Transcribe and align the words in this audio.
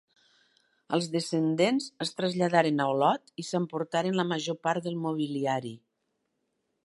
Els 0.97 1.09
descendents 1.15 1.89
es 2.05 2.13
traslladaren 2.21 2.83
a 2.85 2.89
Olot 2.93 3.31
i 3.43 3.47
s'emportaren 3.49 4.19
la 4.21 4.27
major 4.33 4.59
part 4.69 4.87
del 4.89 5.01
mobiliari. 5.05 5.77